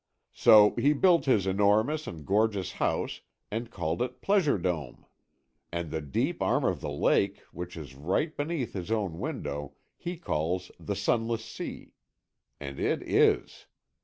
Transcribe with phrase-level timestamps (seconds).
[0.33, 5.05] So he built his enormous and gorgeous house and called it Pleasure Dome.
[5.71, 10.17] And the deep arm of the lake, which is right beneath his own window, he
[10.17, 11.93] calls the Sunless Sea.
[12.59, 13.67] And it is.